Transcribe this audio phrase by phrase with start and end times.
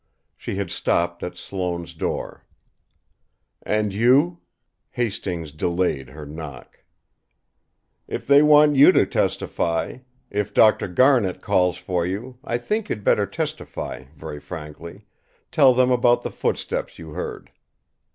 [0.35, 2.43] She had stopped at Sloane's door.
[3.61, 4.39] "And you?"
[4.89, 6.83] Hastings delayed her knock.
[8.07, 9.99] "If they want you to testify,
[10.31, 10.87] if Dr.
[10.87, 15.05] Garnet calls for you, I think you'd better testify very frankly,
[15.51, 17.51] tell them about the footsteps you heard."